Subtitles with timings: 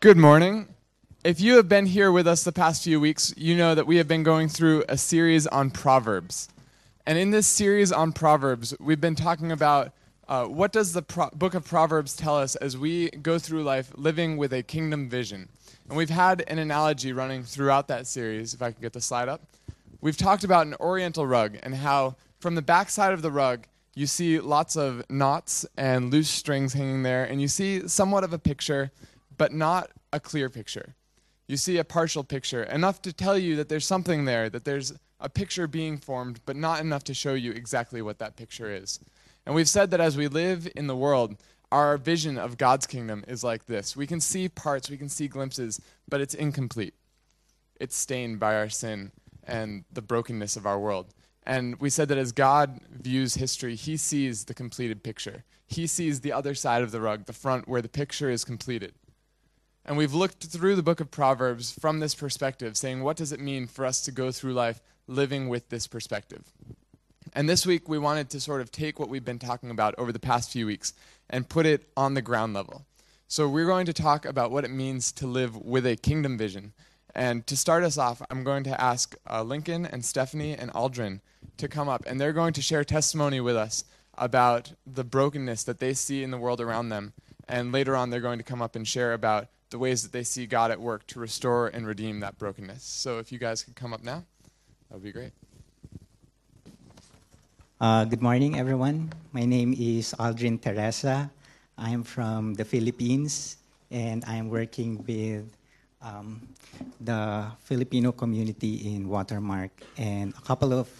[0.00, 0.66] Good morning.
[1.24, 3.98] If you have been here with us the past few weeks, you know that we
[3.98, 6.48] have been going through a series on Proverbs.
[7.06, 9.92] And in this series on Proverbs, we've been talking about
[10.26, 13.92] uh, what does the Pro- book of Proverbs tell us as we go through life
[13.94, 15.50] living with a kingdom vision.
[15.86, 19.28] And we've had an analogy running throughout that series, if I can get the slide
[19.28, 19.42] up.
[20.00, 23.66] We've talked about an oriental rug and how from the back side of the rug,
[23.94, 28.32] you see lots of knots and loose strings hanging there, and you see somewhat of
[28.32, 28.92] a picture,
[29.40, 30.94] but not a clear picture.
[31.48, 34.92] You see a partial picture, enough to tell you that there's something there, that there's
[35.18, 39.00] a picture being formed, but not enough to show you exactly what that picture is.
[39.46, 41.36] And we've said that as we live in the world,
[41.72, 43.96] our vision of God's kingdom is like this.
[43.96, 46.92] We can see parts, we can see glimpses, but it's incomplete.
[47.80, 49.10] It's stained by our sin
[49.44, 51.14] and the brokenness of our world.
[51.44, 55.44] And we said that as God views history, he sees the completed picture.
[55.66, 58.92] He sees the other side of the rug, the front where the picture is completed.
[59.84, 63.40] And we've looked through the book of Proverbs from this perspective, saying, what does it
[63.40, 66.52] mean for us to go through life living with this perspective?
[67.32, 70.12] And this week, we wanted to sort of take what we've been talking about over
[70.12, 70.92] the past few weeks
[71.28, 72.84] and put it on the ground level.
[73.28, 76.72] So, we're going to talk about what it means to live with a kingdom vision.
[77.14, 81.20] And to start us off, I'm going to ask uh, Lincoln and Stephanie and Aldrin
[81.56, 83.84] to come up, and they're going to share testimony with us
[84.16, 87.12] about the brokenness that they see in the world around them.
[87.48, 90.24] And later on, they're going to come up and share about the ways that they
[90.24, 92.82] see God at work to restore and redeem that brokenness.
[92.82, 94.24] So if you guys could come up now,
[94.90, 95.30] that would be great.
[97.80, 99.12] Uh, good morning, everyone.
[99.32, 101.30] My name is Aldrin Teresa.
[101.78, 103.56] I'm from the Philippines,
[103.90, 105.46] and I'm working with
[106.02, 106.42] um,
[107.00, 109.70] the Filipino community in Watermark.
[109.96, 110.90] And a couple of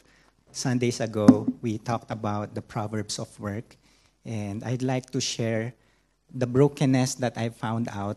[0.53, 3.77] Sundays ago, we talked about the Proverbs of Work.
[4.25, 5.75] And I'd like to share
[6.33, 8.17] the brokenness that I found out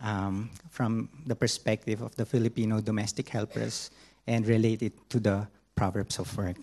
[0.00, 3.90] um, from the perspective of the Filipino domestic helpers
[4.26, 6.56] and relate it to the Proverbs of Work.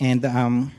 [0.00, 0.72] And um,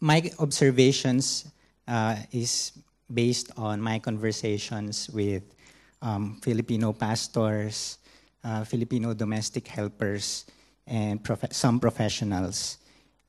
[0.00, 1.46] my observations
[1.88, 2.72] uh, is
[3.12, 5.42] based on my conversations with
[6.02, 7.98] um, Filipino pastors,
[8.42, 10.44] uh, Filipino domestic helpers,
[10.86, 12.78] and prof- some professionals.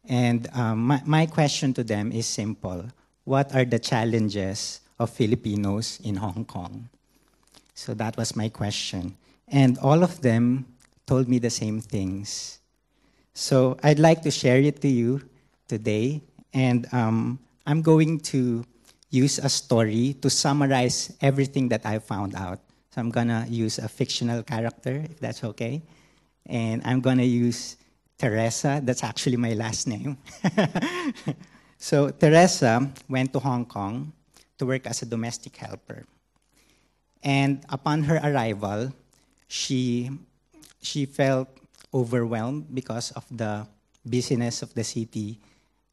[0.08, 2.86] And um, my, my question to them is simple
[3.24, 6.89] What are the challenges of Filipinos in Hong Kong?
[7.73, 9.17] So that was my question.
[9.47, 10.66] And all of them
[11.06, 12.59] told me the same things.
[13.33, 15.22] So I'd like to share it to you
[15.67, 16.22] today.
[16.53, 18.63] And um, I'm going to
[19.11, 22.59] use a story to summarize everything that I found out.
[22.91, 25.81] So I'm going to use a fictional character, if that's okay.
[26.45, 27.75] And I'm going to use
[28.17, 28.79] Teresa.
[28.81, 30.17] That's actually my last name.
[31.77, 34.13] so Teresa went to Hong Kong
[34.58, 36.06] to work as a domestic helper.
[37.24, 38.94] And upon her arrival,
[39.48, 40.12] she,
[40.82, 41.50] she felt
[41.94, 43.68] overwhelmed because of the
[44.06, 45.40] busyness of the city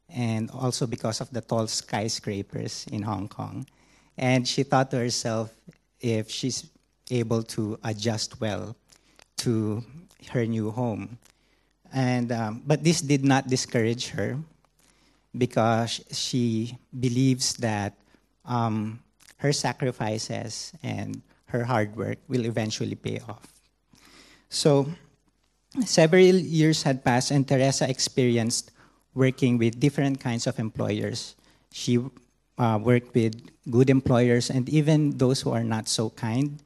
[0.09, 3.65] and also because of the tall skyscrapers in Hong Kong.
[4.17, 5.51] And she thought to herself
[5.99, 6.69] if she's
[7.09, 8.75] able to adjust well
[9.37, 9.83] to
[10.29, 11.17] her new home.
[11.91, 14.37] And, um, but this did not discourage her
[15.35, 17.93] because she believes that
[18.45, 18.99] um,
[19.37, 23.45] her sacrifices and her hard work will eventually pay off.
[24.49, 24.87] So,
[25.85, 28.71] several years had passed, and Teresa experienced
[29.13, 31.35] working with different kinds of employers.
[31.71, 31.99] She
[32.57, 33.37] uh, worked with
[33.69, 36.61] good employers and even those who are not so kind,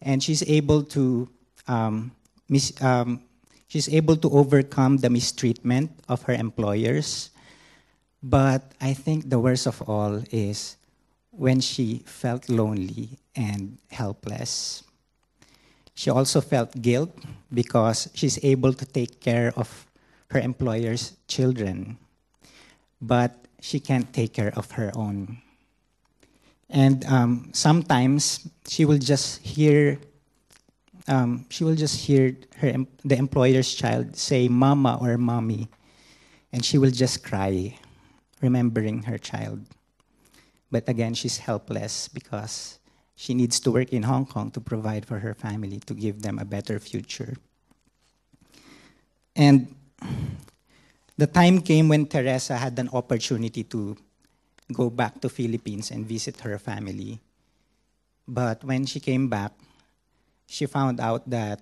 [0.00, 1.28] and she's able to
[1.68, 2.12] um,
[2.48, 3.22] mis- um,
[3.68, 7.30] she's able to overcome the mistreatment of her employers.
[8.22, 10.76] But I think the worst of all is
[11.30, 14.82] when she felt lonely and helpless.
[15.94, 17.12] She also felt guilt
[17.52, 19.86] because she's able to take care of
[20.30, 21.98] her employer's children,
[23.00, 25.38] but she can't take care of her own.
[26.70, 29.98] And um, sometimes she will just hear,
[31.08, 35.68] um, she will just hear her the employer's child say "mama" or "mommy,"
[36.52, 37.76] and she will just cry,
[38.40, 39.66] remembering her child.
[40.70, 42.78] But again, she's helpless because
[43.16, 46.38] she needs to work in Hong Kong to provide for her family, to give them
[46.38, 47.36] a better future.
[49.34, 49.74] And
[51.16, 53.96] the time came when Teresa had an opportunity to
[54.72, 57.20] go back to Philippines and visit her family.
[58.26, 59.52] But when she came back,
[60.46, 61.60] she found out that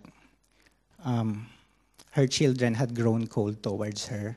[1.05, 1.49] um,
[2.13, 4.37] her children had grown cold towards her.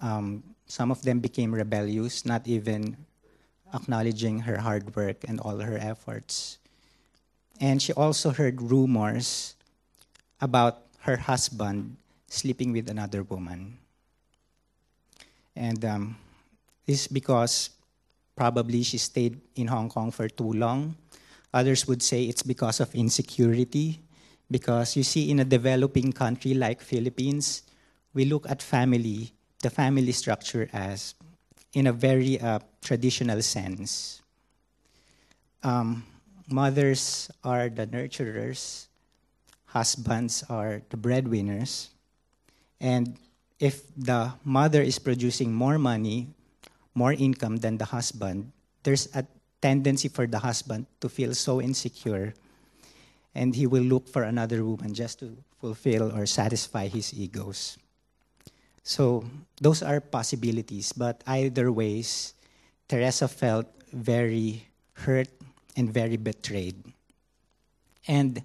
[0.00, 2.96] Um, some of them became rebellious, not even
[3.74, 6.58] acknowledging her hard work and all her efforts.
[7.60, 9.54] And she also heard rumors
[10.40, 11.96] about her husband
[12.28, 13.78] sleeping with another woman.
[15.56, 16.16] And um,
[16.86, 17.70] this is because
[18.36, 20.94] probably she stayed in Hong Kong for too long.
[21.52, 24.00] Others would say it's because of insecurity.
[24.50, 27.62] Because you see, in a developing country like Philippines,
[28.14, 31.14] we look at family, the family structure as
[31.78, 34.20] in a very uh, traditional sense.
[35.62, 36.02] Um,
[36.50, 38.88] mothers are the nurturers,
[39.66, 41.90] husbands are the breadwinners.
[42.80, 43.14] And
[43.60, 46.26] if the mother is producing more money,
[46.94, 48.50] more income than the husband,
[48.82, 49.24] there's a
[49.62, 52.34] tendency for the husband to feel so insecure
[53.36, 57.78] and he will look for another woman just to fulfill or satisfy his egos.
[58.88, 59.22] So
[59.60, 62.32] those are possibilities, but either ways,
[62.88, 64.64] Teresa felt very
[65.04, 65.28] hurt
[65.76, 66.80] and very betrayed.
[68.08, 68.40] And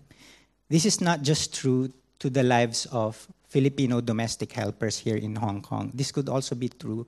[0.68, 5.62] this is not just true to the lives of Filipino domestic helpers here in Hong
[5.62, 5.92] Kong.
[5.94, 7.08] This could also be true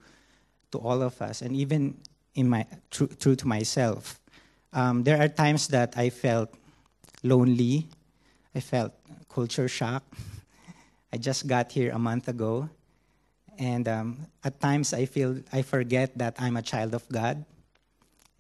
[0.71, 1.99] to all of us, and even
[2.35, 4.17] in my true, true to myself.
[4.71, 6.55] Um, there are times that I felt
[7.21, 7.89] lonely.
[8.55, 8.93] I felt
[9.27, 10.03] culture shock.
[11.11, 12.69] I just got here a month ago,
[13.57, 17.45] and um, at times I feel I forget that I'm a child of God.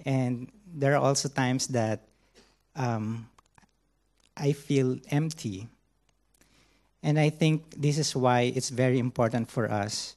[0.05, 2.01] And there are also times that
[2.75, 3.27] um,
[4.35, 5.67] I feel empty.
[7.01, 10.15] And I think this is why it's very important for us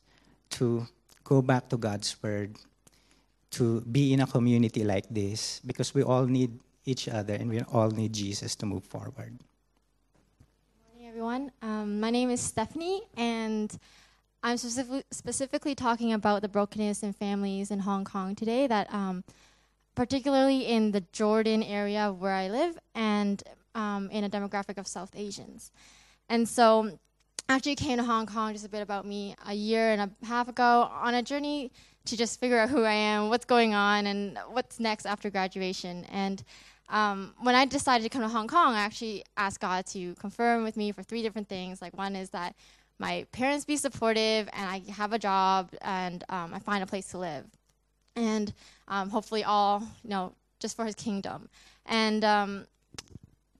[0.59, 0.87] to
[1.23, 2.57] go back to God's Word,
[3.53, 7.61] to be in a community like this, because we all need each other and we
[7.73, 9.37] all need Jesus to move forward.
[9.37, 11.53] Good morning, everyone.
[11.61, 13.71] Um, my name is Stephanie, and
[14.43, 19.25] I'm specifically, talking about the brokenness in families in Hong Kong today, that um,
[19.95, 23.43] particularly in the Jordan area where I live and
[23.75, 25.73] um, in a demographic of South Asians.
[26.29, 26.99] And so
[27.49, 30.27] I actually came to Hong Kong, just a bit about me, a year and a
[30.27, 31.73] half ago on a journey
[32.05, 36.05] to just figure out who I am, what's going on, and what's next after graduation.
[36.13, 36.45] And
[36.91, 40.63] um, when I decided to come to Hong Kong, I actually asked God to confirm
[40.63, 41.83] with me for three different things.
[41.83, 42.55] Like, one is that
[42.99, 47.09] my parents be supportive and I have a job and um, I find a place
[47.11, 47.47] to live.
[48.17, 48.53] And
[48.89, 51.49] um, hopefully, all, you know, just for his kingdom.
[51.87, 52.67] And um,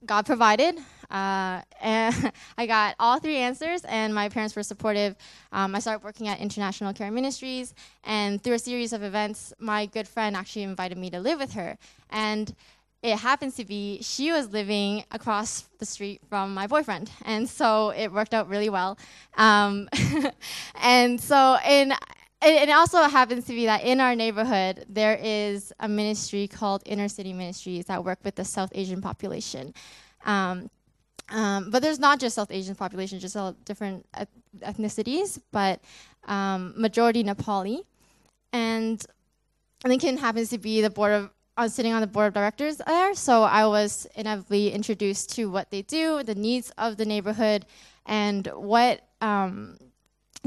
[0.05, 0.77] God provided.
[1.09, 5.15] Uh, and I got all three answers, and my parents were supportive.
[5.51, 9.85] Um, I started working at International Care Ministries, and through a series of events, my
[9.87, 11.77] good friend actually invited me to live with her.
[12.09, 12.53] And
[13.01, 17.91] it happens to be she was living across the street from my boyfriend, and so
[17.91, 18.97] it worked out really well.
[19.37, 19.87] Um,
[20.81, 21.93] and so, and
[22.41, 27.07] it also happens to be that in our neighborhood there is a ministry called Inner
[27.07, 29.73] City Ministries that work with the South Asian population.
[30.25, 30.69] Um,
[31.29, 34.05] um, but there's not just South Asian population, just all different
[34.61, 35.79] ethnicities, but
[36.27, 37.81] um, majority Nepali.
[38.51, 39.03] And
[39.85, 41.29] Lincoln happens to be the board of
[41.59, 45.51] I was sitting on the board of directors there, so I was inevitably introduced to
[45.51, 47.65] what they do, the needs of the neighborhood,
[48.05, 49.77] and what um,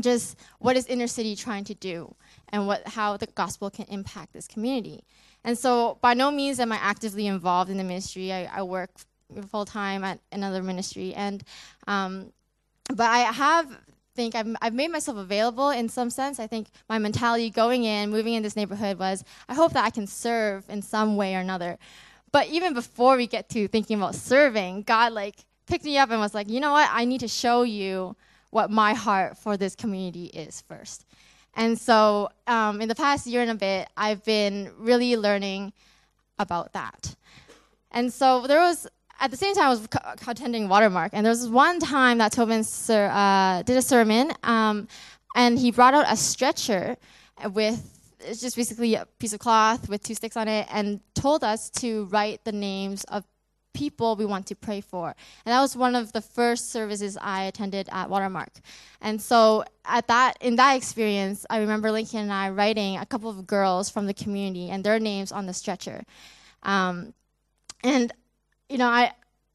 [0.00, 2.14] just what is inner city trying to do,
[2.48, 5.04] and what how the gospel can impact this community.
[5.44, 8.32] And so, by no means am I actively involved in the ministry.
[8.32, 8.88] I, I work
[9.50, 11.44] full time at another ministry, and
[11.86, 12.32] um,
[12.88, 13.68] but I have
[14.14, 16.38] think I've, I've made myself available in some sense.
[16.38, 19.90] I think my mentality going in, moving in this neighborhood was, I hope that I
[19.90, 21.78] can serve in some way or another.
[22.30, 26.20] But even before we get to thinking about serving, God like picked me up and
[26.20, 26.88] was like, you know what?
[26.92, 28.16] I need to show you
[28.50, 31.06] what my heart for this community is first.
[31.54, 35.72] And so, um, in the past year and a bit, I've been really learning
[36.38, 37.14] about that.
[37.90, 38.86] And so there was
[39.22, 39.88] at the same time, I was
[40.26, 44.88] attending Watermark, and there was one time that Tobin uh, did a sermon, um,
[45.36, 46.96] and he brought out a stretcher
[47.52, 47.88] with
[48.24, 51.70] it's just basically a piece of cloth with two sticks on it, and told us
[51.70, 53.24] to write the names of
[53.74, 55.14] people we want to pray for.
[55.46, 58.52] And that was one of the first services I attended at Watermark.
[59.00, 63.30] And so at that in that experience, I remember Lincoln and I writing a couple
[63.30, 66.02] of girls from the community and their names on the stretcher.
[66.64, 67.14] Um,
[67.84, 68.12] and
[68.72, 69.12] you know, I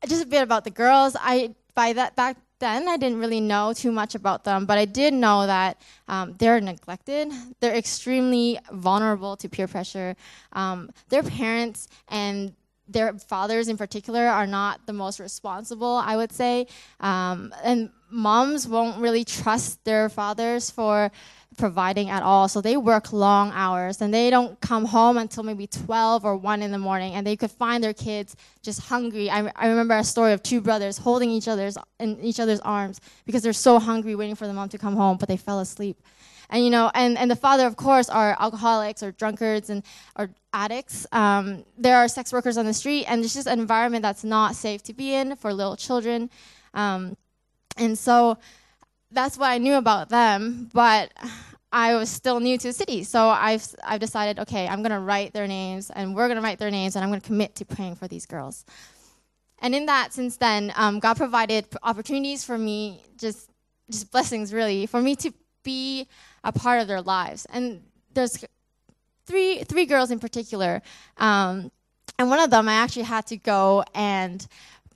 [0.08, 1.18] just a bit about the girls.
[1.20, 4.86] I by that back then I didn't really know too much about them, but I
[4.86, 7.32] did know that um, they're neglected.
[7.60, 10.16] They're extremely vulnerable to peer pressure.
[10.54, 12.54] Um, their parents and
[12.88, 16.68] their fathers in particular are not the most responsible, I would say.
[17.00, 21.12] Um, and moms won't really trust their fathers for
[21.58, 22.48] providing at all.
[22.48, 26.62] So they work long hours and they don't come home until maybe 12 or 1
[26.62, 27.14] in the morning.
[27.14, 29.30] And they could find their kids just hungry.
[29.30, 33.02] I, I remember a story of two brothers holding each other's in each other's arms
[33.26, 35.98] because they're so hungry waiting for the mom to come home, but they fell asleep.
[36.50, 39.84] And you know, and, and the father, of course, are alcoholics or drunkards and
[40.16, 41.06] or addicts.
[41.12, 44.56] Um, there are sex workers on the street, and it's just an environment that's not
[44.56, 46.30] safe to be in for little children.
[46.74, 47.18] Um,
[47.76, 48.38] and so
[49.12, 51.12] that's what I knew about them, but
[51.72, 53.04] I was still new to the city.
[53.04, 56.42] So I've, I've decided, okay, I'm going to write their names, and we're going to
[56.42, 58.66] write their names, and I'm going to commit to praying for these girls.
[59.60, 63.50] And in that, since then, um, God provided opportunities for me, just,
[63.90, 65.34] just blessings really, for me to
[65.64, 66.08] be
[66.44, 67.46] a part of their lives.
[67.50, 67.82] And
[68.14, 68.46] there's
[69.26, 70.82] three, three girls in particular.
[71.18, 71.72] Um,
[72.20, 74.46] and one of them, I actually had to go and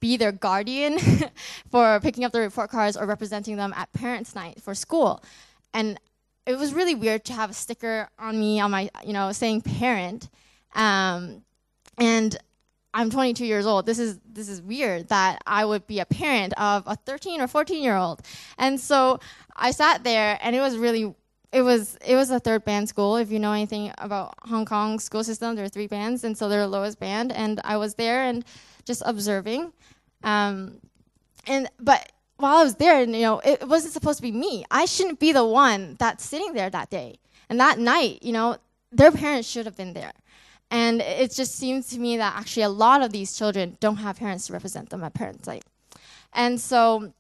[0.02, 1.00] be their guardian
[1.72, 5.24] for picking up the report cards or representing them at parents' night for school.
[5.74, 5.98] And
[6.46, 9.62] it was really weird to have a sticker on me on my, you know, saying
[9.62, 10.28] parent.
[10.76, 11.44] Um,
[11.98, 12.38] and
[12.94, 13.86] I'm 22 years old.
[13.86, 17.48] This is this is weird that I would be a parent of a 13 or
[17.48, 18.22] 14 year old.
[18.58, 19.20] And so
[19.56, 21.16] I sat there, and it was really
[21.54, 23.16] it was it was a third band school.
[23.18, 26.50] If you know anything about Hong Kong school system, there are three bands, and so
[26.50, 27.32] they're the lowest band.
[27.32, 28.44] And I was there and
[28.86, 29.74] just observing.
[30.24, 30.80] Um,
[31.48, 34.66] and but while I was there, and you know, it wasn't supposed to be me.
[34.72, 37.20] I shouldn't be the one that's sitting there that day.
[37.50, 38.58] And that night, you know,
[38.92, 40.14] their parents should have been there.
[40.70, 44.18] And it just seems to me that actually a lot of these children don't have
[44.18, 45.66] parents to represent them at parents' night.
[46.34, 47.12] And so,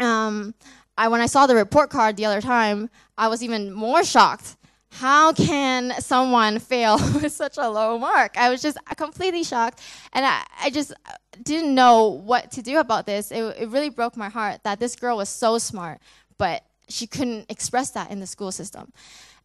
[0.00, 0.54] um,
[0.98, 4.56] I, when I saw the report card the other time, I was even more shocked
[4.98, 8.38] how can someone fail with such a low mark?
[8.38, 9.82] I was just completely shocked,
[10.14, 10.94] and I, I just
[11.42, 13.30] didn't know what to do about this.
[13.30, 16.00] It, it really broke my heart that this girl was so smart,
[16.38, 18.90] but she couldn't express that in the school system.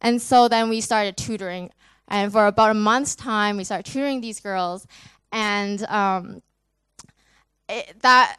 [0.00, 1.70] And so then we started tutoring,
[2.08, 4.86] and for about a month's time, we started tutoring these girls,
[5.32, 6.42] and um,
[7.68, 8.38] it, that.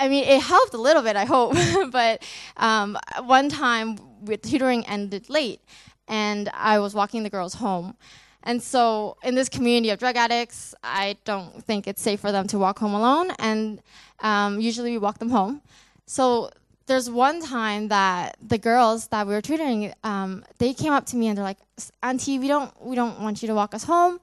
[0.00, 1.56] I mean, it helped a little bit, I hope.
[1.90, 2.22] but
[2.56, 5.60] um, one time, with tutoring ended late,
[6.08, 7.96] and I was walking the girls home.
[8.42, 12.46] And so, in this community of drug addicts, I don't think it's safe for them
[12.48, 13.82] to walk home alone, and
[14.20, 15.60] um, usually we walk them home.
[16.06, 16.50] So,
[16.86, 21.16] there's one time that the girls that we were tutoring, um, they came up to
[21.16, 21.58] me and they're like,
[22.02, 24.18] "Auntie, we don't, we don't want you to walk us home."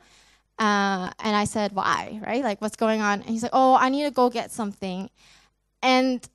[0.57, 2.19] Uh, and I said, "Why?
[2.25, 2.43] Right?
[2.43, 5.09] Like, what's going on?" And he's like, "Oh, I need to go get something."
[5.83, 6.27] And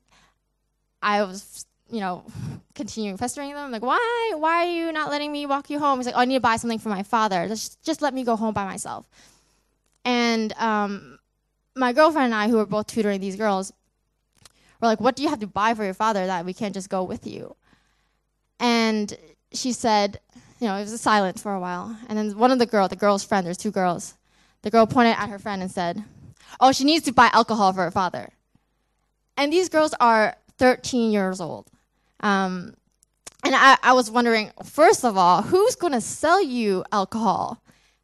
[1.01, 2.23] I was you know,
[2.75, 3.57] continuing pestering them.
[3.57, 4.33] I'm like, why?
[4.35, 5.99] Why are you not letting me walk you home?
[5.99, 7.47] He's like, oh, I need to buy something for my father.
[7.47, 9.07] Just, just let me go home by myself.
[10.03, 11.19] And um,
[11.75, 13.71] my girlfriend and I, who were both tutoring these girls,
[14.79, 16.89] were like, what do you have to buy for your father that we can't just
[16.89, 17.55] go with you?
[18.59, 19.15] And
[19.53, 20.19] she said,
[20.59, 21.97] you know, it was a silence for a while.
[22.07, 24.15] And then one of the girls, the girl's friend, there's two girls,
[24.61, 26.03] the girl pointed at her friend and said,
[26.59, 28.29] oh, she needs to buy alcohol for her father.
[29.37, 31.67] And these girls are 13 years old.
[32.21, 32.75] Um,
[33.43, 37.61] and I, I, was wondering, first of all, who's going to sell you alcohol?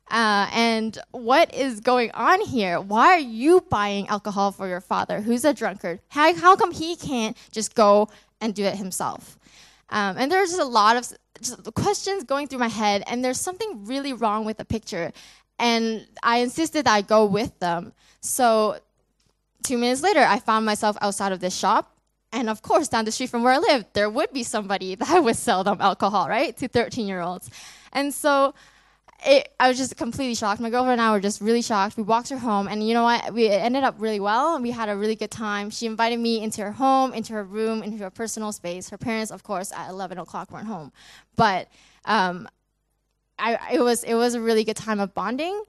[0.10, 2.80] Uh, and what is going on here?
[2.80, 6.00] Why are you buying alcohol for your father, who's a drunkard?
[6.10, 8.10] How, how come he can't just go
[8.42, 9.38] and do it himself?
[9.90, 13.86] Um, and there's just a lot of questions going through my head, and there's something
[13.86, 15.12] really wrong with the picture.
[15.60, 17.94] And I insisted that I go with them.
[18.22, 18.80] So
[19.64, 21.97] two minutes later, I found myself outside of this shop
[22.38, 25.24] and of course, down the street from where I lived, there would be somebody that
[25.24, 27.50] would sell them alcohol, right, to 13 year olds.
[27.92, 28.54] And so
[29.26, 30.62] it, I was just completely shocked.
[30.62, 31.98] My girlfriend and I were just really shocked.
[31.98, 33.34] We walked her home, and you know what?
[33.34, 35.72] We ended up really well, we had a really good time.
[35.72, 38.88] She invited me into her home, into her room, into her personal space.
[38.90, 40.92] Her parents, of course, at 11 o'clock weren't home,
[41.36, 41.70] but
[42.06, 42.48] um,
[43.40, 45.64] I, it was it was a really good time of bonding.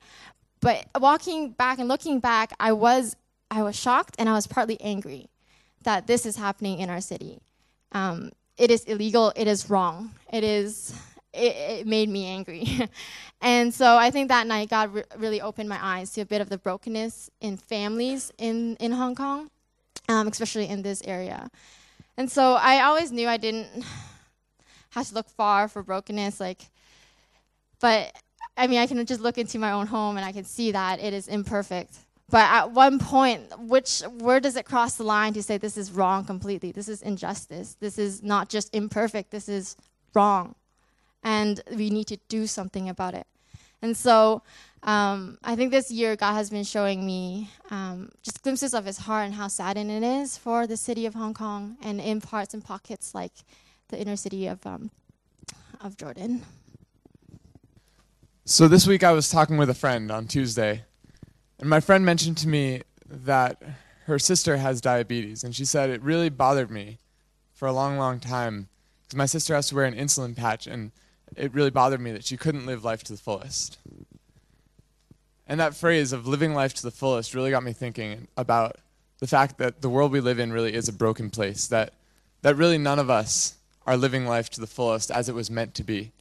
[0.61, 3.17] But walking back and looking back, I was
[3.51, 5.31] I was shocked, and I was partly angry
[5.83, 7.41] that this is happening in our city.
[7.93, 9.33] Um, it is illegal.
[9.37, 10.13] It is wrong.
[10.33, 10.95] It is.
[11.33, 12.67] It, it made me angry,
[13.43, 16.41] and so I think that night God re- really opened my eyes to a bit
[16.41, 19.51] of the brokenness in families in in Hong Kong,
[20.09, 21.51] um, especially in this area.
[22.17, 23.69] And so I always knew I didn't
[24.91, 26.63] have to look far for brokenness, like,
[27.79, 28.13] but
[28.57, 30.99] I mean, I can just look into my own home and I can see that
[30.99, 31.95] it is imperfect.
[32.31, 35.91] But at one point, which where does it cross the line to say this is
[35.91, 36.73] wrong completely?
[36.73, 37.77] This is injustice.
[37.81, 39.31] This is not just imperfect.
[39.31, 39.77] This is
[40.15, 40.55] wrong,
[41.23, 43.27] and we need to do something about it.
[43.81, 44.43] And so,
[44.83, 48.99] um, I think this year God has been showing me um, just glimpses of His
[48.99, 52.53] heart and how saddened it is for the city of Hong Kong, and in parts
[52.53, 53.33] and pockets like
[53.89, 54.91] the inner city of um,
[55.81, 56.45] of Jordan.
[58.45, 60.85] So this week I was talking with a friend on Tuesday,
[61.59, 63.63] and my friend mentioned to me that
[64.07, 66.99] her sister has diabetes, and she said it really bothered me
[67.53, 68.69] for a long, long time
[69.03, 70.93] because my sister has to wear an insulin patch, and
[71.37, 73.79] it really bothered me that she couldn't live life to the fullest.
[75.47, 78.77] And that phrase of living life to the fullest really got me thinking about
[79.19, 81.95] the fact that the world we live in really is a broken place, that,
[82.43, 85.75] that really none of us are living life to the fullest as it was meant
[85.75, 86.13] to be,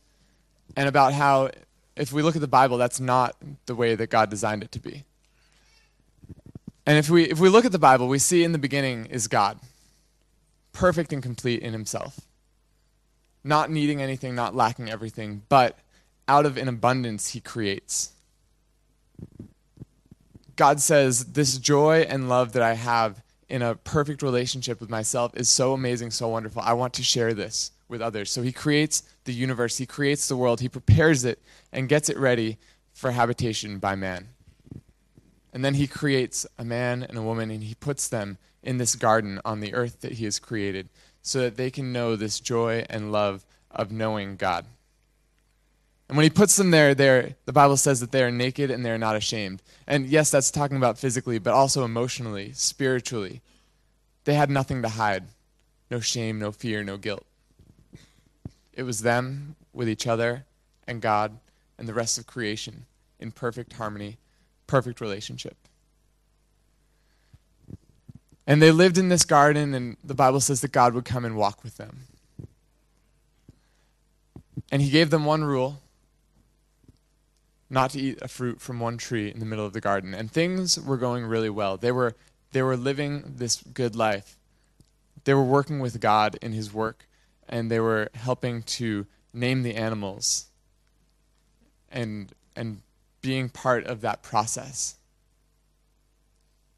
[0.76, 1.52] and about how
[1.96, 4.80] if we look at the Bible, that's not the way that God designed it to
[4.80, 5.04] be.
[6.88, 9.28] And if we, if we look at the Bible, we see in the beginning is
[9.28, 9.60] God,
[10.72, 12.22] perfect and complete in himself,
[13.44, 15.78] not needing anything, not lacking everything, but
[16.30, 18.14] out of an abundance, he creates.
[20.56, 25.36] God says, This joy and love that I have in a perfect relationship with myself
[25.36, 26.62] is so amazing, so wonderful.
[26.62, 28.32] I want to share this with others.
[28.32, 31.42] So he creates the universe, he creates the world, he prepares it
[31.74, 32.58] and gets it ready
[32.94, 34.30] for habitation by man.
[35.54, 38.96] And then he creates a man and a woman and he puts them in this
[38.96, 40.90] garden on the earth that he has created
[41.22, 44.66] so that they can know this joy and love of knowing God.
[46.10, 48.92] And when he puts them there, the Bible says that they are naked and they
[48.92, 49.62] are not ashamed.
[49.86, 53.42] And yes, that's talking about physically, but also emotionally, spiritually.
[54.24, 55.26] They had nothing to hide
[55.90, 57.26] no shame, no fear, no guilt.
[58.74, 60.46] It was them with each other
[60.88, 61.40] and God
[61.78, 62.86] and the rest of creation
[63.20, 64.18] in perfect harmony,
[64.68, 65.58] perfect relationship.
[68.46, 71.36] And they lived in this garden, and the Bible says that God would come and
[71.36, 72.02] walk with them.
[74.72, 75.82] And he gave them one rule
[77.70, 80.14] not to eat a fruit from one tree in the middle of the garden.
[80.14, 81.76] And things were going really well.
[81.76, 82.16] They were,
[82.54, 84.38] they were living this good life.
[85.26, 87.08] They were working with God in his work
[87.50, 90.48] and they were helping to name the animals
[91.90, 92.82] and and
[93.22, 94.98] being part of that process.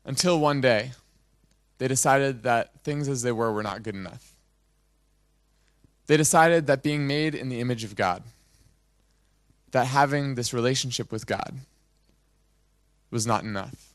[0.05, 0.91] Until one day
[1.77, 4.33] they decided that things as they were were not good enough.
[6.07, 8.23] They decided that being made in the image of god
[9.71, 11.59] that having this relationship with god
[13.11, 13.93] was not enough.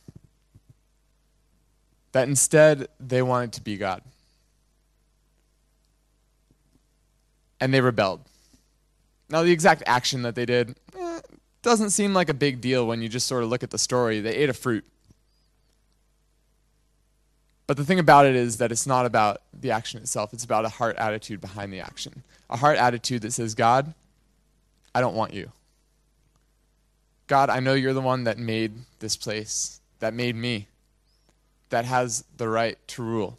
[2.12, 4.02] That instead they wanted to be god.
[7.60, 8.20] And they rebelled.
[9.28, 10.76] Now, the exact action that they did
[11.64, 14.20] doesn't seem like a big deal when you just sort of look at the story.
[14.20, 14.84] They ate a fruit.
[17.66, 20.66] But the thing about it is that it's not about the action itself, it's about
[20.66, 22.22] a heart attitude behind the action.
[22.50, 23.94] A heart attitude that says, God,
[24.94, 25.50] I don't want you.
[27.26, 30.68] God, I know you're the one that made this place, that made me,
[31.70, 33.38] that has the right to rule.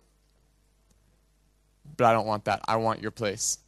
[1.95, 2.61] But I don't want that.
[2.67, 3.59] I want your place.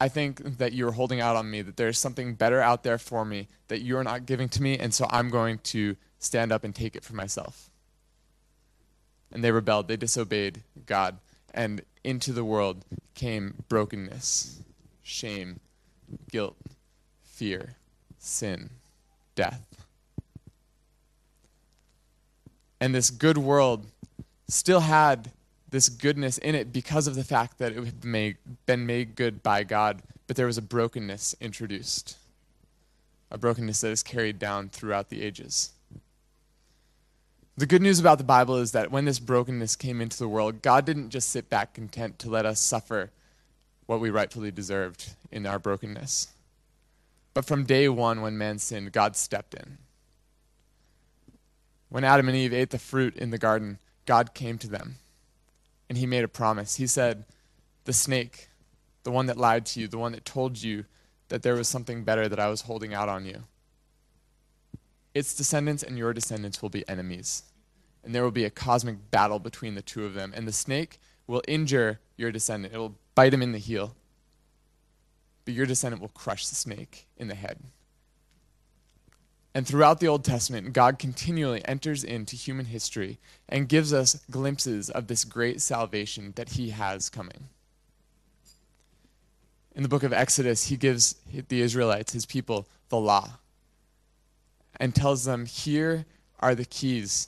[0.00, 3.24] I think that you're holding out on me, that there's something better out there for
[3.24, 6.74] me that you're not giving to me, and so I'm going to stand up and
[6.74, 7.70] take it for myself.
[9.32, 11.18] And they rebelled, they disobeyed God,
[11.52, 12.84] and into the world
[13.14, 14.60] came brokenness,
[15.02, 15.60] shame,
[16.30, 16.56] guilt,
[17.24, 17.74] fear,
[18.18, 18.70] sin,
[19.34, 19.84] death.
[22.80, 23.86] And this good world
[24.46, 25.32] still had
[25.70, 29.42] this goodness in it because of the fact that it had made, been made good
[29.42, 32.16] by God, but there was a brokenness introduced,
[33.30, 35.72] a brokenness that is carried down throughout the ages.
[37.56, 40.62] The good news about the Bible is that when this brokenness came into the world,
[40.62, 43.10] God didn't just sit back content to let us suffer
[43.86, 46.28] what we rightfully deserved in our brokenness.
[47.34, 49.78] But from day one, when man sinned, God stepped in.
[51.88, 54.96] When Adam and Eve ate the fruit in the garden, God came to them
[55.88, 56.76] and he made a promise.
[56.76, 57.24] He said,
[57.84, 58.48] The snake,
[59.02, 60.84] the one that lied to you, the one that told you
[61.28, 63.44] that there was something better that I was holding out on you,
[65.14, 67.44] its descendants and your descendants will be enemies.
[68.04, 70.32] And there will be a cosmic battle between the two of them.
[70.34, 73.94] And the snake will injure your descendant, it will bite him in the heel.
[75.44, 77.58] But your descendant will crush the snake in the head.
[79.58, 83.18] And throughout the Old Testament, God continually enters into human history
[83.48, 87.48] and gives us glimpses of this great salvation that He has coming.
[89.74, 91.16] In the book of Exodus, He gives
[91.48, 93.30] the Israelites, His people, the law
[94.78, 96.06] and tells them, Here
[96.38, 97.26] are the keys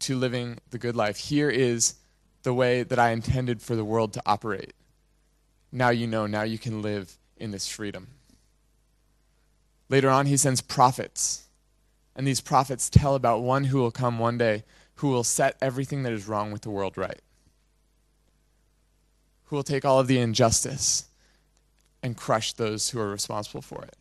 [0.00, 1.18] to living the good life.
[1.18, 1.94] Here is
[2.42, 4.72] the way that I intended for the world to operate.
[5.70, 8.08] Now you know, now you can live in this freedom.
[9.88, 11.43] Later on, he sends prophets
[12.16, 14.64] and these prophets tell about one who will come one day
[14.96, 17.20] who will set everything that is wrong with the world right.
[19.46, 21.06] Who will take all of the injustice
[22.02, 23.96] and crush those who are responsible for it.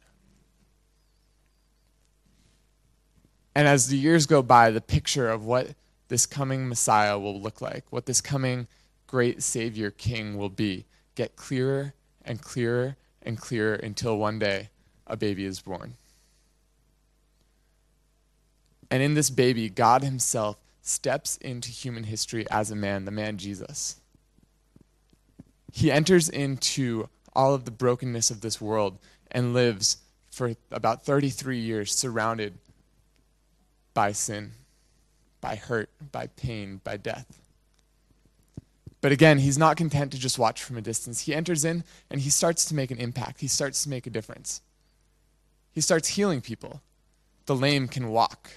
[3.55, 5.69] And as the years go by, the picture of what
[6.07, 8.67] this coming Messiah will look like, what this coming
[9.07, 11.93] great Savior King will be, get clearer
[12.25, 14.69] and clearer and clearer until one day
[15.05, 15.95] a baby is born.
[18.93, 23.39] And in this baby, God Himself steps into human history as a man, the man
[23.39, 23.95] Jesus.
[25.71, 28.99] He enters into all of the brokenness of this world
[29.31, 29.97] and lives
[30.29, 32.53] for about 33 years surrounded
[33.95, 34.51] by sin,
[35.41, 37.39] by hurt, by pain, by death.
[39.01, 41.21] But again, he's not content to just watch from a distance.
[41.21, 43.41] He enters in and he starts to make an impact.
[43.41, 44.61] He starts to make a difference.
[45.71, 46.83] He starts healing people.
[47.47, 48.51] The lame can walk.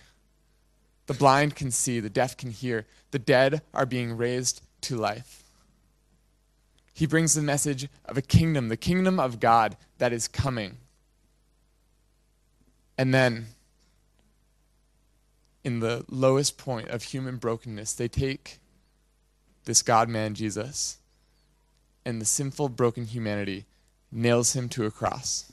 [1.07, 2.01] The blind can see.
[2.01, 2.87] The deaf can hear.
[3.11, 5.45] The dead are being raised to life.
[6.92, 10.79] He brings the message of a kingdom, the kingdom of God that is coming.
[12.97, 13.49] And then
[15.62, 18.61] in the lowest point of human brokenness, they take
[19.64, 20.99] this God man, Jesus,
[22.05, 23.66] and the sinful, broken humanity
[24.11, 25.53] nails him to a cross,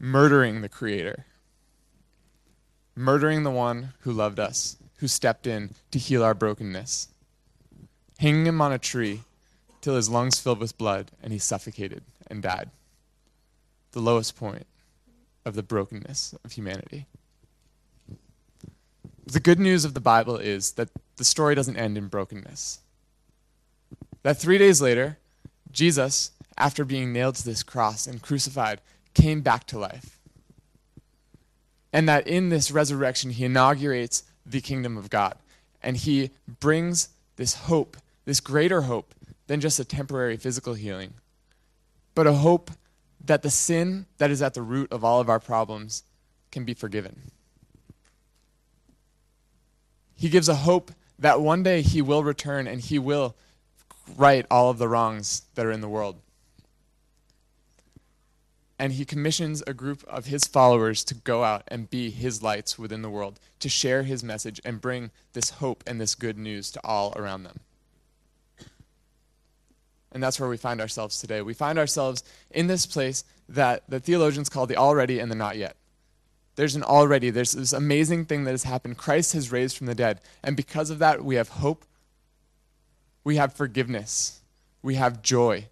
[0.00, 1.26] murdering the Creator,
[2.96, 7.08] murdering the one who loved us, who stepped in to heal our brokenness,
[8.18, 9.22] hanging him on a tree
[9.80, 12.70] till his lungs filled with blood and he suffocated and died.
[13.92, 14.66] The lowest point
[15.44, 17.06] of the brokenness of humanity.
[19.26, 22.80] The good news of the Bible is that the story doesn't end in brokenness.
[24.22, 25.18] That three days later,
[25.70, 28.80] Jesus, after being nailed to this cross and crucified,
[29.12, 30.13] came back to life.
[31.94, 35.36] And that in this resurrection, he inaugurates the kingdom of God.
[35.80, 36.30] And he
[36.60, 39.14] brings this hope, this greater hope
[39.46, 41.14] than just a temporary physical healing,
[42.16, 42.72] but a hope
[43.24, 46.02] that the sin that is at the root of all of our problems
[46.50, 47.30] can be forgiven.
[50.16, 53.36] He gives a hope that one day he will return and he will
[54.16, 56.16] right all of the wrongs that are in the world.
[58.78, 62.78] And he commissions a group of his followers to go out and be his lights
[62.78, 66.70] within the world, to share his message and bring this hope and this good news
[66.72, 67.60] to all around them.
[70.10, 71.42] And that's where we find ourselves today.
[71.42, 75.56] We find ourselves in this place that the theologians call the already and the not
[75.56, 75.76] yet.
[76.56, 78.96] There's an already, there's this amazing thing that has happened.
[78.96, 80.20] Christ has raised from the dead.
[80.42, 81.84] And because of that, we have hope,
[83.24, 84.40] we have forgiveness,
[84.82, 85.66] we have joy.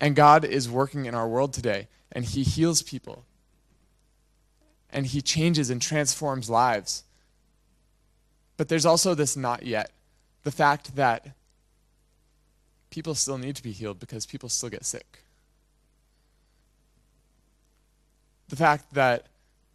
[0.00, 3.24] And God is working in our world today, and He heals people,
[4.90, 7.04] and He changes and transforms lives.
[8.56, 9.90] But there's also this not yet
[10.44, 11.28] the fact that
[12.90, 15.24] people still need to be healed because people still get sick.
[18.48, 19.26] the fact that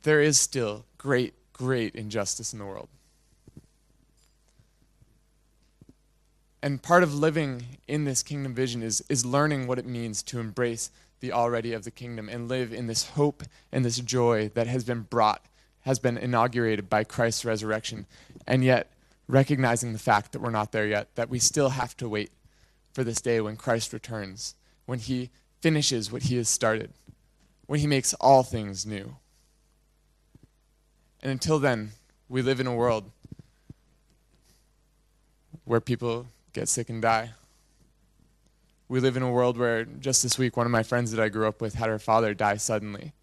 [0.03, 2.89] there is still great, great injustice in the world.
[6.63, 10.39] And part of living in this kingdom vision is, is learning what it means to
[10.39, 14.65] embrace the already of the kingdom and live in this hope and this joy that
[14.65, 15.45] has been brought,
[15.81, 18.07] has been inaugurated by Christ's resurrection.
[18.47, 18.89] And yet,
[19.27, 22.31] recognizing the fact that we're not there yet, that we still have to wait
[22.93, 24.55] for this day when Christ returns,
[24.87, 25.29] when he
[25.61, 26.93] finishes what he has started
[27.67, 29.15] when he makes all things new.
[31.21, 31.91] And until then,
[32.27, 33.09] we live in a world
[35.63, 37.31] where people get sick and die.
[38.87, 41.29] We live in a world where just this week, one of my friends that I
[41.29, 43.13] grew up with had her father die suddenly,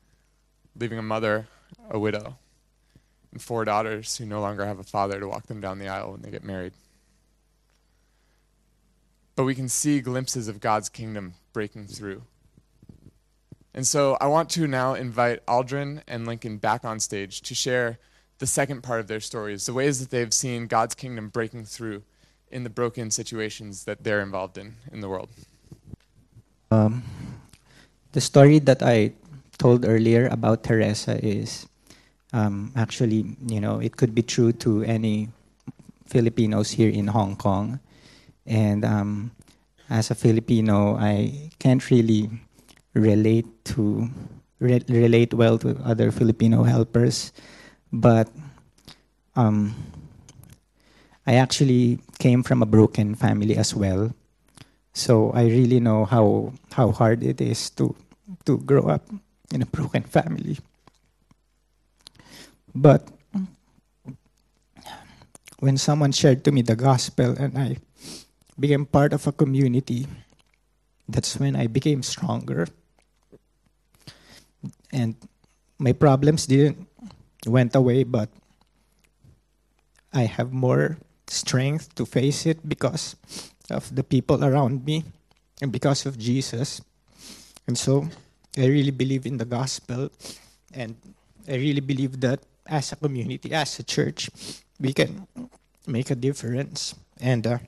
[0.76, 1.46] leaving a mother
[1.88, 2.36] a widow
[3.32, 6.12] and four daughters who no longer have a father to walk them down the aisle
[6.12, 6.72] when they get married.
[9.36, 12.22] But we can see glimpses of God's kingdom breaking through.
[13.72, 17.98] And so I want to now invite Aldrin and Lincoln back on stage to share
[18.38, 22.02] the second part of their stories, the ways that they've seen God's kingdom breaking through
[22.50, 25.28] in the broken situations that they're involved in in the world.
[26.70, 27.02] Um,
[28.12, 29.12] the story that I
[29.58, 31.66] told earlier about Teresa is
[32.32, 35.28] um, actually, you know, it could be true to any
[36.06, 37.80] Filipinos here in Hong Kong.
[38.46, 39.30] And um,
[39.88, 42.30] as a Filipino, I can't really
[42.94, 44.08] relate to
[44.58, 47.32] re- relate well to other Filipino helpers,
[47.92, 48.28] but
[49.36, 49.74] um,
[51.26, 54.12] I actually came from a broken family as well,
[54.92, 57.94] so I really know how how hard it is to
[58.46, 59.04] to grow up
[59.52, 60.58] in a broken family.
[62.74, 63.08] But
[65.60, 67.76] when someone shared to me the gospel and I
[68.58, 70.06] became part of a community
[71.08, 72.68] that's when I became stronger.
[74.92, 75.16] And
[75.78, 76.86] my problems didn't
[77.46, 78.28] went away, but
[80.12, 80.98] I have more
[81.30, 83.14] strength to face it because
[83.70, 85.04] of the people around me
[85.62, 86.82] and because of Jesus.
[87.66, 88.08] And so
[88.58, 90.10] I really believe in the gospel
[90.74, 90.96] and
[91.48, 94.30] I really believe that as a community, as a church,
[94.78, 95.26] we can
[95.86, 96.94] make a difference.
[97.20, 97.58] And uh,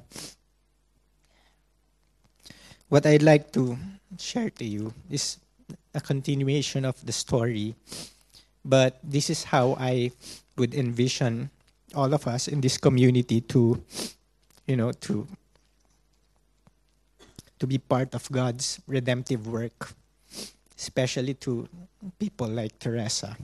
[2.88, 3.78] what I'd like to
[4.18, 5.38] share to you is
[5.94, 7.74] a continuation of the story,
[8.64, 10.12] but this is how I
[10.56, 11.50] would envision
[11.94, 13.82] all of us in this community to,
[14.66, 15.26] you know, to
[17.58, 19.94] to be part of God's redemptive work,
[20.76, 21.68] especially to
[22.18, 23.36] people like Teresa.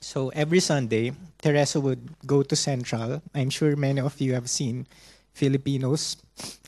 [0.00, 3.22] So every Sunday, Teresa would go to Central.
[3.34, 4.86] I'm sure many of you have seen
[5.32, 6.16] Filipinos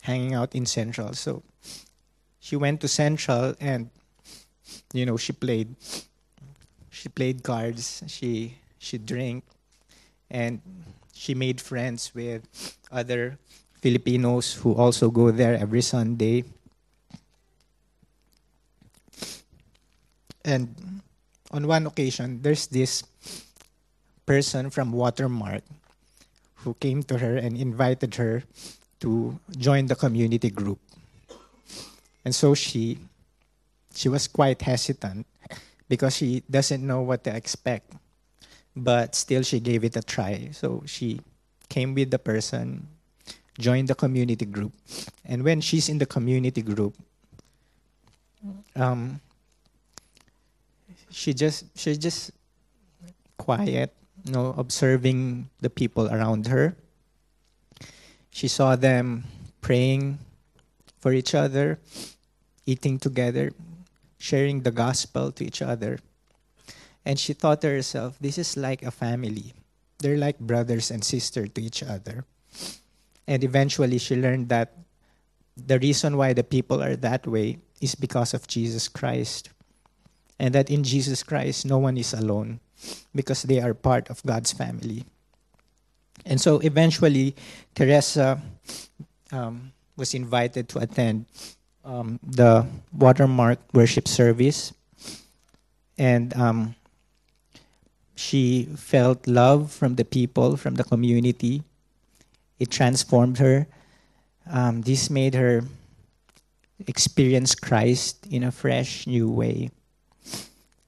[0.02, 1.12] hanging out in Central.
[1.12, 1.42] So
[2.40, 3.90] she went to Central and
[4.94, 5.76] you know she played
[6.88, 9.44] she played cards, she she drank
[10.32, 10.64] and
[11.12, 12.42] she made friends with
[12.90, 13.36] other
[13.84, 16.48] Filipinos who also go there every Sunday.
[20.42, 20.74] And
[21.52, 23.04] on one occasion, there's this
[24.24, 25.62] person from Watermark
[26.64, 28.42] who came to her and invited her
[29.00, 30.80] to join the community group.
[32.24, 32.98] And so she
[33.92, 35.26] she was quite hesitant
[35.90, 37.92] because she doesn't know what to expect.
[38.74, 40.50] But still she gave it a try.
[40.52, 41.20] So she
[41.68, 42.88] came with the person,
[43.58, 44.72] joined the community group.
[45.24, 46.96] And when she's in the community group,
[48.76, 49.20] um,
[51.10, 52.32] she just she's just
[53.36, 53.92] quiet,
[54.24, 56.74] you know, observing the people around her.
[58.30, 59.24] She saw them
[59.60, 60.18] praying
[61.00, 61.78] for each other,
[62.64, 63.52] eating together,
[64.18, 65.98] sharing the gospel to each other.
[67.04, 69.54] And she thought to herself, this is like a family.
[69.98, 72.24] They're like brothers and sisters to each other.
[73.26, 74.76] And eventually she learned that
[75.56, 79.50] the reason why the people are that way is because of Jesus Christ.
[80.38, 82.60] And that in Jesus Christ, no one is alone
[83.14, 85.04] because they are part of God's family.
[86.26, 87.34] And so eventually,
[87.74, 88.40] Teresa
[89.30, 91.26] um, was invited to attend
[91.84, 94.72] um, the Watermark worship service.
[95.98, 96.74] And um,
[98.14, 101.62] she felt love from the people, from the community.
[102.58, 103.66] It transformed her.
[104.50, 105.62] Um, this made her
[106.86, 109.70] experience Christ in a fresh, new way.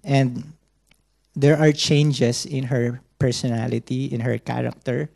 [0.03, 0.53] And
[1.35, 5.11] there are changes in her personality, in her character.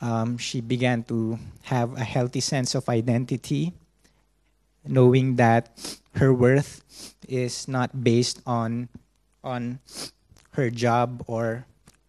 [0.00, 3.72] Um, she began to have a healthy sense of identity,
[4.86, 5.70] knowing that
[6.16, 6.82] her worth
[7.28, 8.88] is not based on,
[9.44, 9.78] on
[10.52, 11.64] her job or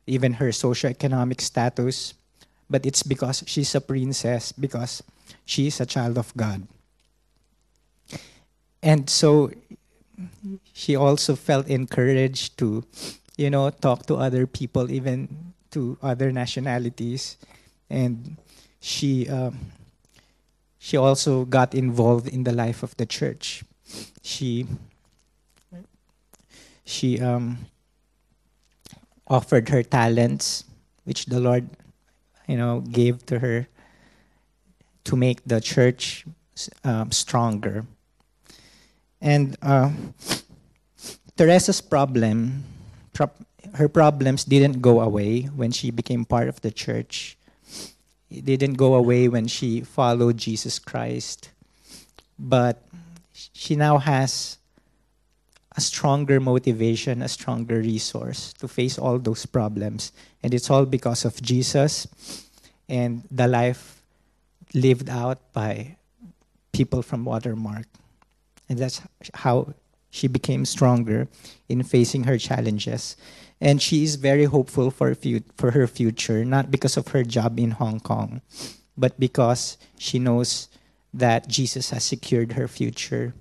[0.06, 2.14] even her socioeconomic status,
[2.70, 5.04] but it's because she's a princess, because
[5.46, 6.68] she's a child of God.
[8.82, 9.52] And so
[10.74, 12.84] she also felt encouraged to,
[13.38, 17.38] you know, talk to other people, even to other nationalities,
[17.90, 18.38] and
[18.80, 19.72] she um,
[20.78, 23.64] she also got involved in the life of the church.
[24.22, 24.68] She
[26.84, 27.66] she um,
[29.28, 30.66] offered her talents,
[31.04, 31.70] which the Lord,
[32.48, 33.68] you know, gave to her
[35.06, 36.26] to make the church
[36.84, 37.86] um, stronger.
[39.22, 39.92] And uh,
[41.38, 42.64] Teresa's problem,
[43.14, 43.32] pro-
[43.76, 47.38] her problems didn't go away when she became part of the church.
[48.30, 51.50] It didn't go away when she followed Jesus Christ.
[52.38, 52.84] But
[53.34, 54.58] she now has
[55.76, 60.12] a stronger motivation, a stronger resource to face all those problems.
[60.42, 62.08] And it's all because of Jesus
[62.88, 64.04] and the life
[64.74, 65.98] lived out by
[66.72, 67.88] people from Watermark.
[68.70, 69.02] And that's
[69.34, 69.74] how
[70.10, 71.28] she became stronger
[71.70, 73.16] in facing her challenges.
[73.60, 75.16] And she is very hopeful for,
[75.58, 78.42] for her future, not because of her job in Hong Kong,
[78.98, 80.70] but because she knows
[81.14, 83.34] that Jesus has secured her future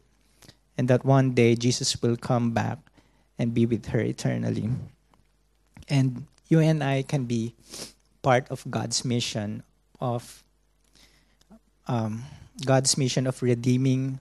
[0.77, 2.79] and that one day Jesus will come back
[3.39, 4.71] and be with her eternally.
[5.89, 7.55] And you and I can be
[8.23, 9.63] part of God's mission
[10.01, 10.43] of
[11.87, 12.25] um,
[12.65, 14.21] God's mission of redeeming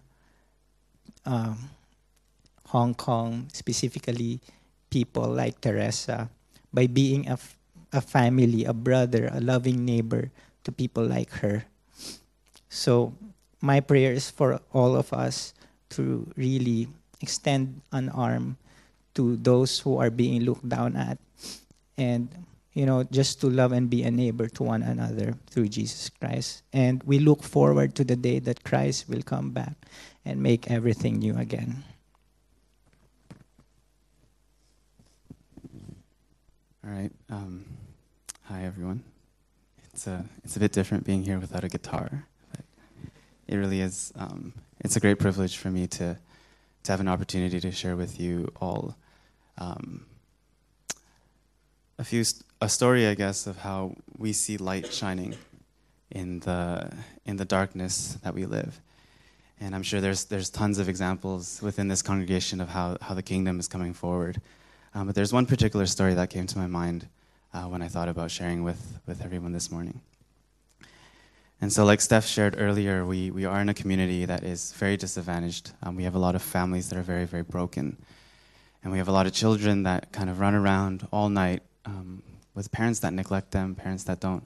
[1.26, 1.70] um,
[2.70, 4.40] Hong Kong, specifically
[4.90, 6.30] people like Teresa,
[6.74, 7.58] by being a, f-
[7.94, 10.32] a family, a brother, a loving neighbor
[10.64, 11.66] to people like her.
[12.70, 13.14] So
[13.60, 15.54] my prayer is for all of us
[15.92, 16.88] to really
[17.22, 18.58] extend an arm
[19.14, 21.18] to those who are being looked down at
[21.98, 22.30] and
[22.74, 26.64] you know just to love and be a neighbor to one another through Jesus Christ
[26.74, 29.76] and we look forward to the day that Christ will come back
[30.26, 31.84] and make everything new again
[36.84, 37.12] All right.
[37.30, 37.64] Um,
[38.46, 39.04] hi, everyone.
[39.94, 42.66] It's a it's a bit different being here without a guitar, but
[43.48, 44.12] it really is.
[44.16, 46.18] Um, it's a great privilege for me to
[46.84, 48.96] to have an opportunity to share with you all
[49.60, 50.06] um,
[52.00, 52.24] a few
[52.60, 55.36] a story, I guess, of how we see light shining
[56.10, 56.92] in the
[57.26, 58.80] in the darkness that we live.
[59.60, 63.24] And I'm sure there's there's tons of examples within this congregation of how, how the
[63.24, 64.42] kingdom is coming forward.
[64.94, 67.08] Um, but there's one particular story that came to my mind
[67.54, 70.02] uh, when I thought about sharing with, with everyone this morning.
[71.62, 74.98] And so, like Steph shared earlier, we, we are in a community that is very
[74.98, 75.72] disadvantaged.
[75.84, 77.98] Um, we have a lot of families that are very, very broken.
[78.84, 82.24] And we have a lot of children that kind of run around all night um,
[82.56, 84.44] with parents that neglect them, parents that don't,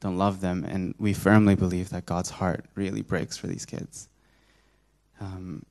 [0.00, 0.64] don't love them.
[0.64, 4.08] And we firmly believe that God's heart really breaks for these kids.
[5.20, 5.64] Um,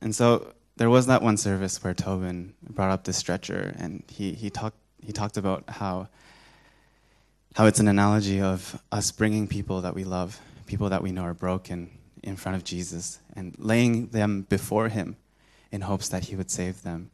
[0.00, 4.32] and so, there was that one service where Tobin brought up this stretcher, and he,
[4.32, 6.08] he talked he talked about how
[7.54, 11.22] how it's an analogy of us bringing people that we love, people that we know
[11.22, 11.90] are broken,
[12.24, 15.16] in front of Jesus and laying them before Him,
[15.70, 17.10] in hopes that He would save them.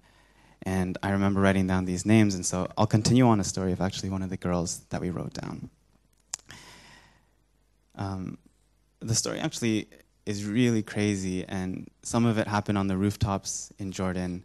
[0.62, 3.80] And I remember writing down these names, and so I'll continue on a story of
[3.80, 5.70] actually one of the girls that we wrote down.
[7.96, 8.38] Um,
[9.00, 9.88] the story actually
[10.26, 14.44] is really crazy, and some of it happened on the rooftops in Jordan.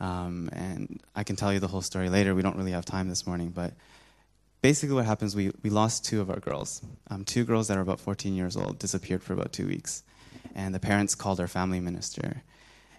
[0.00, 2.34] Um, and I can tell you the whole story later.
[2.34, 3.74] We don't really have time this morning, but
[4.62, 6.82] basically, what happens we, we lost two of our girls.
[7.10, 10.02] Um, two girls that are about 14 years old disappeared for about two weeks,
[10.54, 12.42] and the parents called our family minister.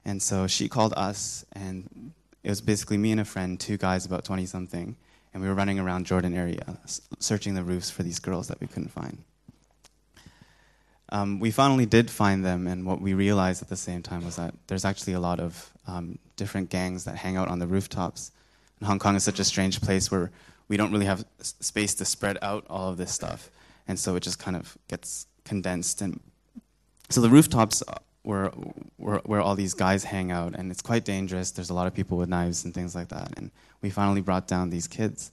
[0.04, 4.06] And so she called us, and it was basically me and a friend, two guys
[4.06, 4.96] about 20 something,
[5.34, 6.78] and we were running around Jordan area,
[7.20, 9.24] searching the roofs for these girls that we couldn't find
[11.12, 14.38] um, we finally did find them, and what we realized at the same time was
[14.38, 18.32] that there's actually a lot of um, different gangs that hang out on the rooftops.
[18.80, 20.32] And Hong Kong is such a strange place where
[20.72, 23.50] we don't really have space to spread out all of this stuff,
[23.90, 26.02] and so it just kind of gets condensed.
[26.02, 26.22] And
[27.10, 27.84] so the rooftops
[28.24, 28.54] were,
[28.98, 31.52] were where all these guys hang out, and it's quite dangerous.
[31.52, 33.34] There's a lot of people with knives and things like that.
[33.36, 35.32] And we finally brought down these kids.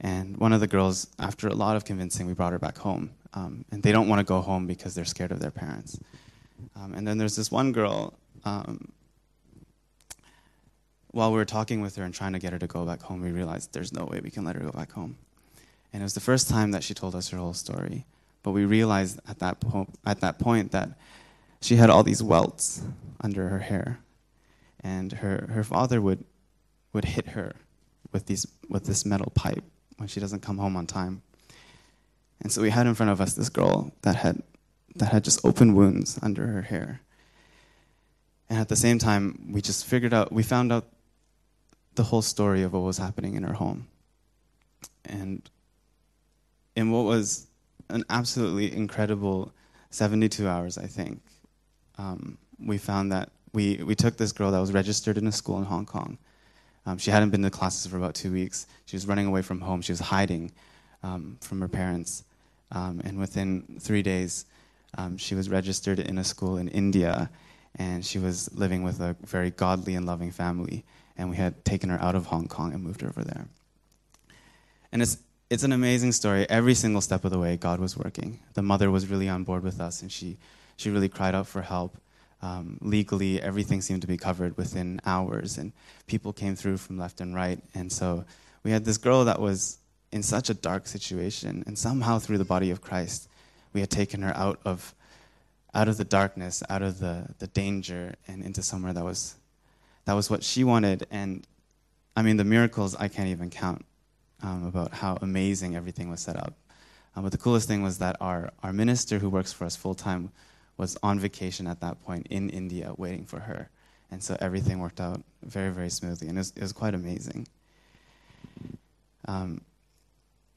[0.00, 3.10] And one of the girls, after a lot of convincing, we brought her back home.
[3.32, 6.00] Um, and they don't want to go home because they're scared of their parents.
[6.74, 8.88] Um, and then there's this one girl, um,
[11.14, 13.22] while we were talking with her and trying to get her to go back home,
[13.22, 15.16] we realized there's no way we can let her go back home.
[15.92, 18.04] And it was the first time that she told us her whole story.
[18.42, 20.90] But we realized at that, po- at that point that
[21.60, 22.82] she had all these welts
[23.20, 24.00] under her hair.
[24.82, 26.24] And her, her father would,
[26.92, 27.54] would hit her
[28.12, 29.62] with, these, with this metal pipe
[29.98, 31.22] when she doesn't come home on time.
[32.42, 34.42] And so we had in front of us this girl that had,
[34.96, 37.02] that had just open wounds under her hair.
[38.50, 40.86] And at the same time, we just figured out, we found out
[41.94, 43.86] the whole story of what was happening in her home.
[45.04, 45.48] And
[46.76, 47.46] in what was
[47.90, 49.52] an absolutely incredible
[49.90, 51.20] 72 hours, I think,
[51.98, 55.58] um, we found that we, we took this girl that was registered in a school
[55.58, 56.18] in Hong Kong.
[56.86, 58.66] Um, she hadn't been to classes for about two weeks.
[58.86, 59.80] She was running away from home.
[59.80, 60.52] She was hiding
[61.02, 62.24] um, from her parents.
[62.72, 64.46] Um, and within three days,
[64.98, 67.30] um, she was registered in a school in India,
[67.76, 70.84] and she was living with a very godly and loving family.
[71.16, 73.46] And we had taken her out of Hong Kong and moved her over there.
[74.90, 75.18] And it's,
[75.50, 76.48] it's an amazing story.
[76.48, 78.40] Every single step of the way, God was working.
[78.54, 80.38] The mother was really on board with us, and she,
[80.76, 81.96] she really cried out for help.
[82.42, 85.72] Um, legally, everything seemed to be covered within hours, and
[86.06, 87.60] people came through from left and right.
[87.74, 88.24] And so
[88.62, 89.78] we had this girl that was
[90.12, 93.28] in such a dark situation, and somehow through the body of Christ,
[93.72, 94.94] we had taken her out of
[95.74, 99.34] out of the darkness, out of the, the danger, and into somewhere that was
[100.04, 101.06] that was what she wanted.
[101.10, 101.46] And
[102.16, 103.84] I mean, the miracles I can't even count
[104.42, 106.54] um, about how amazing everything was set up.
[107.16, 109.94] Um, but the coolest thing was that our our minister, who works for us full
[109.94, 110.30] time,
[110.76, 113.70] was on vacation at that point in India, waiting for her,
[114.10, 117.46] and so everything worked out very very smoothly, and it was, it was quite amazing.
[119.26, 119.60] Um,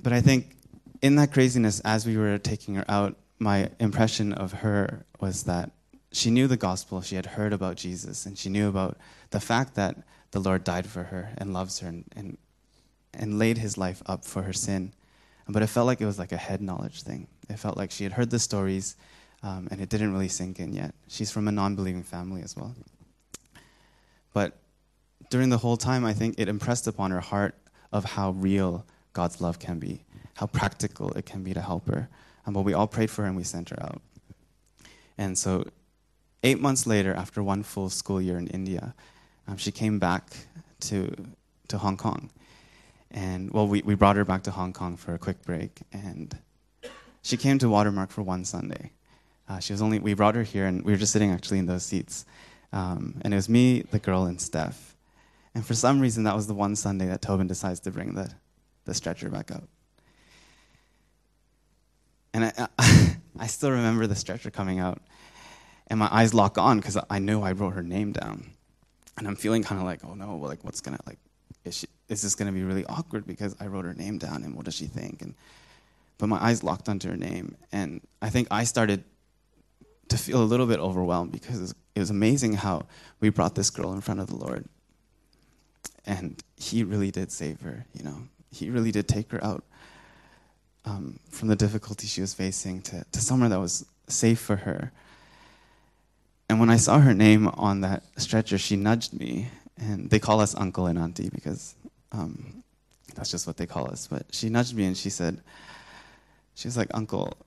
[0.01, 0.55] but I think
[1.01, 5.71] in that craziness, as we were taking her out, my impression of her was that
[6.17, 8.97] she knew the gospel, she had heard about Jesus, and she knew about
[9.29, 9.95] the fact that
[10.31, 12.37] the Lord died for her and loves her and, and,
[13.13, 14.93] and laid his life up for her sin.
[15.47, 17.27] but it felt like it was like a head knowledge thing.
[17.49, 18.95] It felt like she had heard the stories,
[19.43, 20.93] um, and it didn't really sink in yet.
[21.07, 22.75] She's from a non-believing family as well.
[24.33, 24.57] But
[25.29, 27.55] during the whole time, I think it impressed upon her heart
[27.91, 30.03] of how real God's love can be,
[30.35, 32.09] how practical it can be to help her.
[32.45, 34.01] Um, but we all prayed for her and we sent her out.
[35.17, 35.65] And so,
[36.47, 38.95] eight months later, after one full school year in India,
[39.47, 40.23] um, she came back
[40.79, 41.13] to,
[41.67, 42.29] to Hong Kong.
[43.11, 45.81] And, well, we, we brought her back to Hong Kong for a quick break.
[45.91, 46.37] And
[47.21, 48.91] she came to Watermark for one Sunday.
[49.49, 51.65] Uh, she was only, we brought her here, and we were just sitting actually in
[51.65, 52.25] those seats.
[52.71, 54.95] Um, and it was me, the girl, and Steph.
[55.55, 58.31] And for some reason, that was the one Sunday that Tobin decides to bring the,
[58.85, 59.63] the stretcher back up.
[62.33, 62.67] And I,
[63.39, 65.01] I still remember the stretcher coming out,
[65.87, 68.51] and my eyes lock on because I know I wrote her name down.
[69.17, 71.17] And I'm feeling kind of like, oh no, like what's gonna like,
[71.65, 74.55] is, she, is this gonna be really awkward because I wrote her name down, and
[74.55, 75.21] what does she think?
[75.21, 75.33] And
[76.19, 79.03] but my eyes locked onto her name, and I think I started
[80.09, 82.85] to feel a little bit overwhelmed because it was amazing how
[83.19, 84.69] we brought this girl in front of the Lord
[86.07, 88.23] and he really did save her, you know.
[88.49, 89.63] He really did take her out
[90.85, 94.93] um, from the difficulty she was facing to, to somewhere that was safe for her.
[96.49, 99.49] And when I saw her name on that stretcher, she nudged me.
[99.77, 101.75] And they call us uncle and auntie because
[102.11, 102.63] um,
[103.15, 104.07] that's just what they call us.
[104.07, 105.41] But she nudged me and she said,
[106.55, 107.37] she was like, Uncle,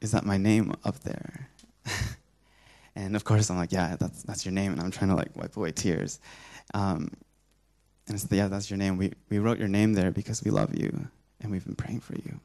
[0.00, 1.48] is that my name up there?
[2.94, 4.72] and of course, I'm like, yeah, that's, that's your name.
[4.72, 6.20] And I'm trying to like wipe away tears.
[6.74, 7.10] Um,
[8.06, 8.96] and I said, Yeah, that's your name.
[8.96, 11.08] We, we wrote your name there because we love you
[11.40, 12.40] and we've been praying for you.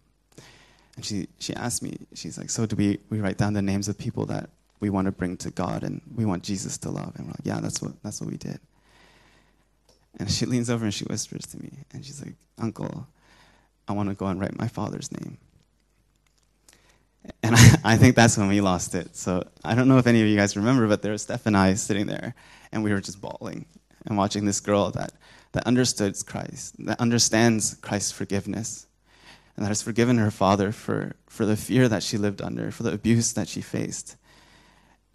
[0.95, 3.87] And she, she asked me, She's like, So do we, we write down the names
[3.87, 4.49] of people that
[4.79, 7.13] we want to bring to God and we want Jesus to love?
[7.15, 8.59] And we're like, Yeah, that's what, that's what we did.
[10.19, 13.07] And she leans over and she whispers to me, and she's like, Uncle,
[13.87, 15.37] I want to go and write my father's name.
[17.43, 19.15] And I, I, think that's when we lost it.
[19.15, 21.55] So I don't know if any of you guys remember, but there was Steph and
[21.55, 22.33] I sitting there,
[22.71, 23.65] and we were just bawling
[24.05, 25.11] and watching this girl that
[25.53, 28.85] that understood Christ, that understands Christ's forgiveness,
[29.55, 32.83] and that has forgiven her father for, for the fear that she lived under, for
[32.83, 34.17] the abuse that she faced.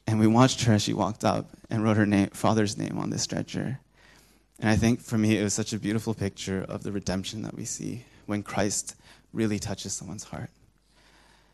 [0.07, 3.11] And we watched her as she walked up and wrote her name, father's name on
[3.11, 3.81] this stretcher.
[4.59, 7.55] And I think for me, it was such a beautiful picture of the redemption that
[7.55, 8.97] we see when Christ
[9.33, 10.51] really touches someone's heart.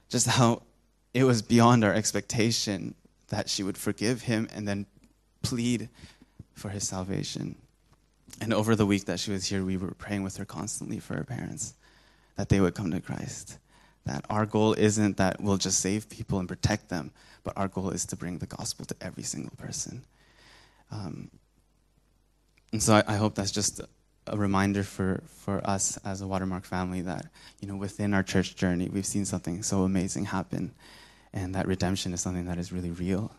[0.08, 0.62] Just how
[1.14, 2.94] it was beyond our expectation
[3.28, 4.86] that she would forgive him and then
[5.42, 5.88] plead
[6.54, 7.54] for his salvation.
[8.40, 11.14] And over the week that she was here, we were praying with her constantly for
[11.14, 11.74] her parents
[12.36, 13.58] that they would come to Christ.
[14.04, 17.10] That our goal isn't that we'll just save people and protect them,
[17.48, 20.04] but our goal is to bring the gospel to every single person.
[20.90, 21.30] Um,
[22.72, 23.80] and so I, I, hope that's just
[24.26, 27.24] a reminder for, for us as a Watermark family that,
[27.60, 30.74] you know, within our church journey, we've seen something so amazing happen,
[31.32, 33.32] and that redemption is something that is really real,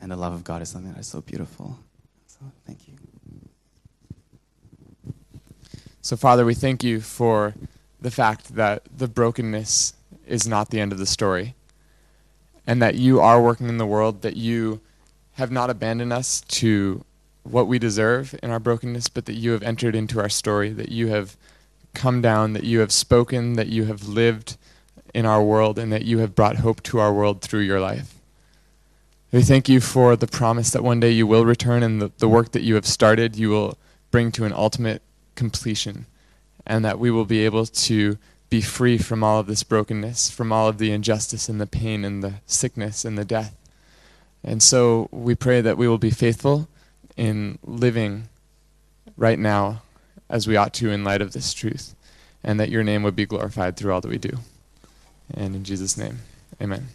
[0.00, 1.78] and the love of God is something that is so beautiful.
[2.26, 2.94] So thank you.
[6.02, 7.54] So, Father, we thank you for
[8.00, 9.94] the fact that the brokenness
[10.26, 11.55] is not the end of the story,
[12.66, 14.80] and that you are working in the world, that you
[15.34, 17.04] have not abandoned us to
[17.42, 20.90] what we deserve in our brokenness, but that you have entered into our story, that
[20.90, 21.36] you have
[21.94, 24.56] come down, that you have spoken, that you have lived
[25.14, 28.14] in our world, and that you have brought hope to our world through your life.
[29.32, 32.28] We thank you for the promise that one day you will return and the, the
[32.28, 33.78] work that you have started, you will
[34.10, 35.02] bring to an ultimate
[35.34, 36.06] completion,
[36.66, 38.18] and that we will be able to
[38.48, 42.04] be free from all of this brokenness, from all of the injustice and the pain
[42.04, 43.56] and the sickness and the death.
[44.44, 46.68] And so we pray that we will be faithful
[47.16, 48.28] in living
[49.16, 49.82] right now
[50.28, 51.94] as we ought to in light of this truth,
[52.44, 54.38] and that your name would be glorified through all that we do.
[55.34, 56.18] And in Jesus' name,
[56.60, 56.88] amen.